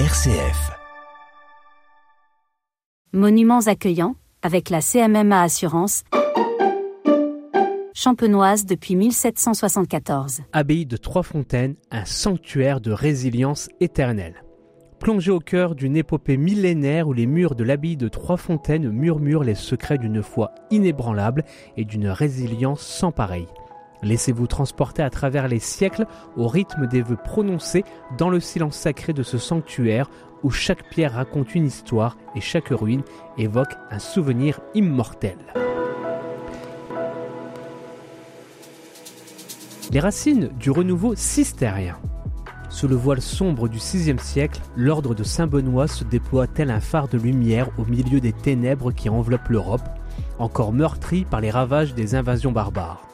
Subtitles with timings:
[0.00, 0.72] RCF.
[3.12, 6.02] Monuments accueillants avec la CMMA Assurance.
[7.94, 10.40] Champenoise depuis 1774.
[10.52, 14.42] Abbaye de Trois-Fontaines, un sanctuaire de résilience éternelle.
[14.98, 19.54] Plongé au cœur d'une épopée millénaire où les murs de l'abbaye de Trois-Fontaines murmurent les
[19.54, 21.44] secrets d'une foi inébranlable
[21.76, 23.46] et d'une résilience sans pareille.
[24.04, 27.84] Laissez-vous transporter à travers les siècles au rythme des vœux prononcés
[28.18, 30.10] dans le silence sacré de ce sanctuaire
[30.42, 33.02] où chaque pierre raconte une histoire et chaque ruine
[33.38, 35.38] évoque un souvenir immortel.
[39.90, 41.96] Les racines du renouveau cistérien.
[42.68, 47.08] Sous le voile sombre du VIe siècle, l'ordre de Saint-Benoît se déploie tel un phare
[47.08, 49.88] de lumière au milieu des ténèbres qui enveloppent l'Europe,
[50.38, 53.06] encore meurtrie par les ravages des invasions barbares.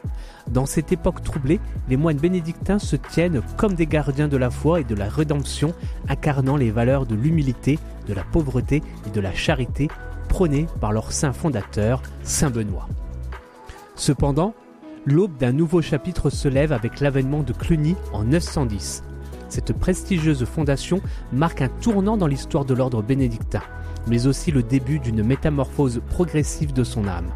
[0.52, 4.80] Dans cette époque troublée, les moines bénédictins se tiennent comme des gardiens de la foi
[4.80, 5.74] et de la rédemption,
[6.09, 7.78] incarnant les valeurs de l'humilité,
[8.09, 9.88] de la pauvreté et de la charité
[10.28, 12.88] prônées par leur saint fondateur, Saint Benoît.
[13.95, 14.54] Cependant,
[15.04, 19.02] l'aube d'un nouveau chapitre se lève avec l'avènement de Cluny en 910.
[19.48, 21.01] Cette prestigieuse fondation
[21.32, 23.62] marque un tournant dans l'histoire de l'ordre bénédictin,
[24.06, 27.30] mais aussi le début d'une métamorphose progressive de son âme.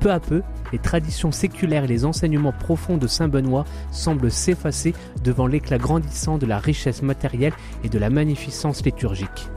[0.00, 4.94] Peu à peu, les traditions séculaires et les enseignements profonds de Saint Benoît semblent s'effacer
[5.22, 7.52] devant l'éclat grandissant de la richesse matérielle
[7.84, 9.48] et de la magnificence liturgique.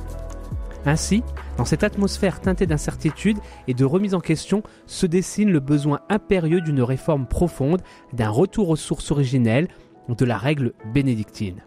[0.86, 1.24] Ainsi,
[1.58, 3.38] dans cette atmosphère teintée d'incertitude
[3.70, 8.68] et de remise en question, se dessine le besoin impérieux d'une réforme profonde, d'un retour
[8.68, 9.70] aux sources originelles,
[10.10, 11.64] de la règle bénédictine.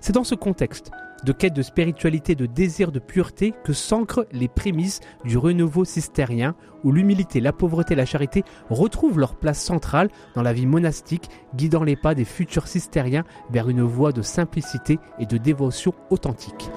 [0.00, 0.92] C'est dans ce contexte
[1.24, 6.54] de quête de spiritualité, de désir de pureté que s'ancrent les prémices du renouveau cistérien,
[6.84, 11.82] où l'humilité, la pauvreté, la charité retrouvent leur place centrale dans la vie monastique, guidant
[11.82, 16.70] les pas des futurs cistériens vers une voie de simplicité et de dévotion authentique.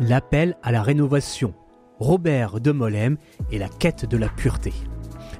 [0.00, 1.54] L'appel à la rénovation.
[2.00, 3.16] Robert de Molem
[3.52, 4.72] et la quête de la pureté.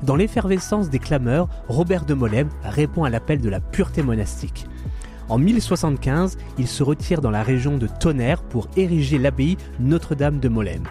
[0.03, 4.67] Dans l'effervescence des clameurs, Robert de Molem répond à l'appel de la pureté monastique.
[5.29, 10.49] En 1075, il se retire dans la région de Tonnerre pour ériger l'abbaye Notre-Dame de
[10.49, 10.85] Molem.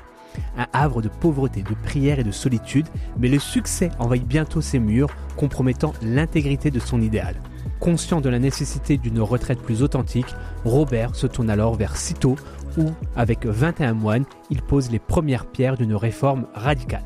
[0.57, 2.87] Un havre de pauvreté, de prière et de solitude,
[3.19, 7.35] mais le succès envahit bientôt ses murs, compromettant l'intégrité de son idéal.
[7.79, 10.33] Conscient de la nécessité d'une retraite plus authentique,
[10.65, 12.37] Robert se tourne alors vers Cîteaux,
[12.77, 12.85] où,
[13.15, 17.05] avec 21 moines, il pose les premières pierres d'une réforme radicale.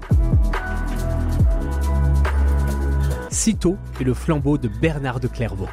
[3.30, 5.68] Cîteaux est le flambeau de Bernard de Clairvaux.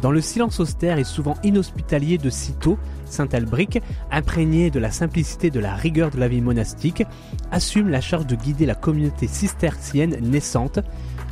[0.00, 3.82] Dans le silence austère et souvent inhospitalier de Cîteaux, Saint-Albric,
[4.12, 7.02] imprégné de la simplicité et de la rigueur de la vie monastique,
[7.50, 10.78] assume la charge de guider la communauté cistercienne naissante.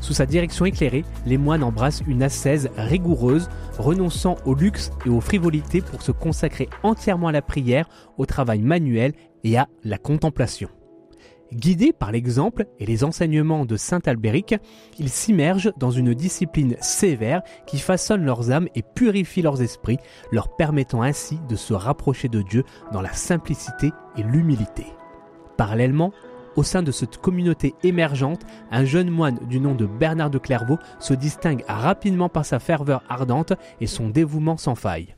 [0.00, 5.20] Sous sa direction éclairée, les moines embrassent une ascèse rigoureuse, renonçant au luxe et aux
[5.20, 7.88] frivolités pour se consacrer entièrement à la prière,
[8.18, 9.12] au travail manuel
[9.44, 10.68] et à la contemplation.
[11.52, 14.56] Guidés par l'exemple et les enseignements de saint Albéric,
[14.98, 19.98] ils s'immergent dans une discipline sévère qui façonne leurs âmes et purifie leurs esprits,
[20.32, 24.86] leur permettant ainsi de se rapprocher de Dieu dans la simplicité et l'humilité.
[25.56, 26.12] Parallèlement,
[26.56, 28.40] au sein de cette communauté émergente,
[28.70, 33.04] un jeune moine du nom de Bernard de Clairvaux se distingue rapidement par sa ferveur
[33.08, 35.14] ardente et son dévouement sans faille.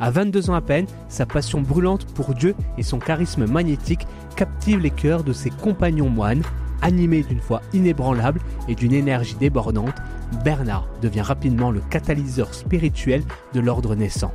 [0.00, 4.78] À 22 ans à peine, sa passion brûlante pour Dieu et son charisme magnétique captivent
[4.78, 6.42] les cœurs de ses compagnons moines.
[6.82, 9.96] Animé d'une foi inébranlable et d'une énergie débordante,
[10.44, 14.32] Bernard devient rapidement le catalyseur spirituel de l'ordre naissant,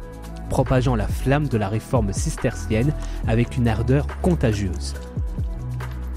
[0.50, 2.94] propageant la flamme de la réforme cistercienne
[3.26, 4.94] avec une ardeur contagieuse.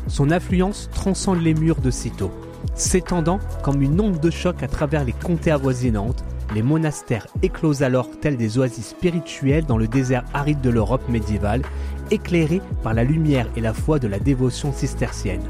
[0.09, 2.33] Son influence transcende les murs de Cîteaux,
[2.75, 6.25] s'étendant comme une onde de choc à travers les comtés avoisinantes,
[6.55, 11.62] les monastères éclosent alors tels des oasis spirituelles dans le désert aride de l'Europe médiévale,
[12.11, 15.43] éclairés par la lumière et la foi de la dévotion cistercienne.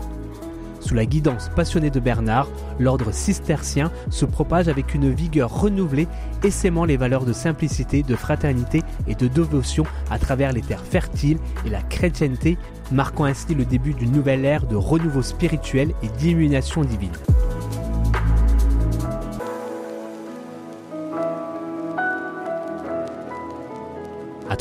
[0.81, 2.49] Sous la guidance passionnée de Bernard,
[2.79, 6.07] l'ordre cistercien se propage avec une vigueur renouvelée,
[6.45, 11.39] essaimant les valeurs de simplicité, de fraternité et de dévotion à travers les terres fertiles
[11.67, 12.57] et la chrétienté,
[12.93, 17.11] marquant ainsi le début d'une nouvelle ère de renouveau spirituel et d'illumination divine.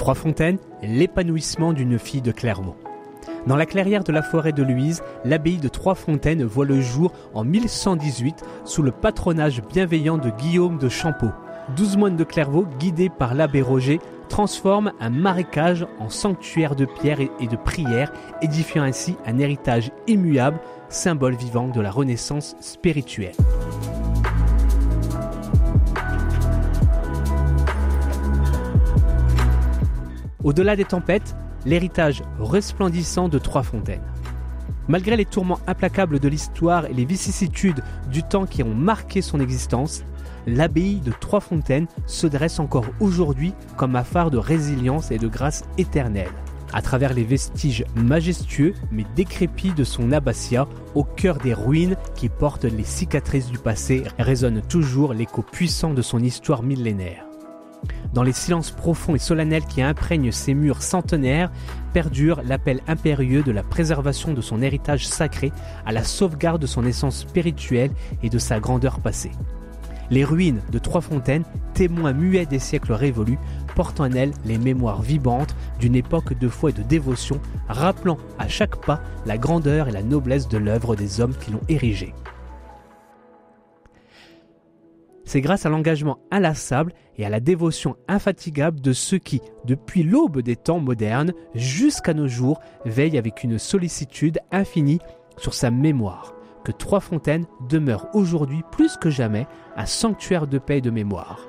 [0.06, 2.76] À Trois-Fontaines, l'épanouissement d'une fille de Clermont.
[3.48, 7.44] Dans la clairière de la forêt de Louise, l'abbaye de Trois-Fontaines voit le jour en
[7.44, 11.32] 1118 sous le patronage bienveillant de Guillaume de Champeau.
[11.76, 14.00] Douze moines de Clairvaux, guidés par l'abbé Roger,
[14.30, 18.14] transforment un marécage en sanctuaire de pierre et de prière,
[18.44, 23.34] édifiant ainsi un héritage immuable, symbole vivant de la renaissance spirituelle.
[30.46, 34.04] Au-delà des tempêtes, l'héritage resplendissant de Trois Fontaines.
[34.88, 39.40] Malgré les tourments implacables de l'histoire et les vicissitudes du temps qui ont marqué son
[39.40, 40.04] existence,
[40.46, 45.28] l'abbaye de Trois Fontaines se dresse encore aujourd'hui comme un phare de résilience et de
[45.28, 46.30] grâce éternelle.
[46.74, 52.30] À travers les vestiges majestueux mais décrépits de son abbatiat, au cœur des ruines qui
[52.30, 57.25] portent les cicatrices du passé, résonne toujours l'écho puissant de son histoire millénaire.
[58.16, 61.52] Dans les silences profonds et solennels qui imprègnent ces murs centenaires,
[61.92, 65.52] perdure l'appel impérieux de la préservation de son héritage sacré
[65.86, 67.92] à la sauvegarde de son essence spirituelle
[68.24, 69.34] et de sa grandeur passée.
[70.12, 73.40] Les ruines de Trois Fontaines, témoins muets des siècles révolus,
[73.76, 78.48] portent en elles les mémoires vivantes d'une époque de foi et de dévotion, rappelant à
[78.48, 82.14] chaque pas la grandeur et la noblesse de l'œuvre des hommes qui l'ont érigée.
[85.26, 90.42] C'est grâce à l'engagement inlassable et à la dévotion infatigable de ceux qui, depuis l'aube
[90.42, 95.00] des temps modernes jusqu'à nos jours, veillent avec une sollicitude infinie
[95.38, 100.78] sur sa mémoire, que Trois Fontaines demeure aujourd'hui plus que jamais un sanctuaire de paix
[100.78, 101.48] et de mémoire.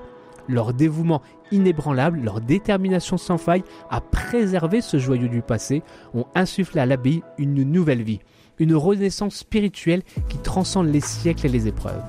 [0.49, 5.83] Leur dévouement inébranlable, leur détermination sans faille à préserver ce joyau du passé
[6.15, 8.21] ont insufflé à l'abbaye une nouvelle vie,
[8.59, 12.05] une renaissance spirituelle qui transcende les siècles et les épreuves.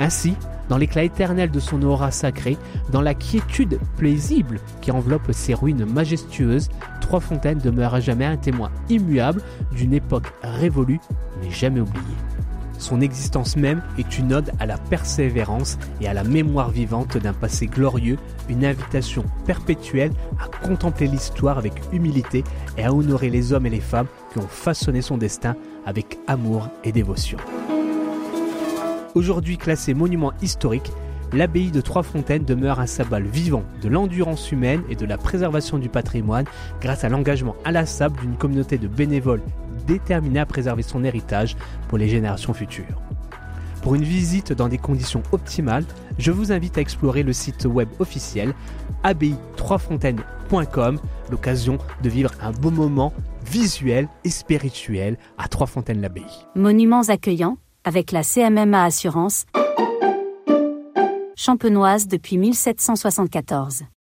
[0.00, 0.34] Ainsi,
[0.68, 2.56] dans l'éclat éternel de son aura sacrée,
[2.92, 6.68] dans la quiétude paisible qui enveloppe ces ruines majestueuses,
[7.08, 9.40] Trois Fontaines demeure à jamais un témoin immuable
[9.72, 11.00] d'une époque révolue
[11.40, 12.04] mais jamais oubliée.
[12.78, 17.32] Son existence même est une ode à la persévérance et à la mémoire vivante d'un
[17.32, 18.18] passé glorieux,
[18.50, 22.44] une invitation perpétuelle à contempler l'histoire avec humilité
[22.76, 25.56] et à honorer les hommes et les femmes qui ont façonné son destin
[25.86, 27.38] avec amour et dévotion.
[29.18, 30.92] Aujourd'hui classé monument historique,
[31.32, 35.88] l'abbaye de Trois-Fontaines demeure un symbole vivant de l'endurance humaine et de la préservation du
[35.88, 36.44] patrimoine
[36.80, 39.42] grâce à l'engagement inlassable d'une communauté de bénévoles
[39.88, 41.56] déterminés à préserver son héritage
[41.88, 43.02] pour les générations futures.
[43.82, 45.84] Pour une visite dans des conditions optimales,
[46.16, 48.54] je vous invite à explorer le site web officiel
[49.02, 51.00] abbaye3fontaines.com,
[51.32, 53.12] l'occasion de vivre un beau moment
[53.44, 56.46] visuel et spirituel à Trois-Fontaines-l'Abbaye.
[56.54, 59.46] Monuments accueillants avec la CMMA Assurance,
[61.34, 63.84] champenoise depuis 1774.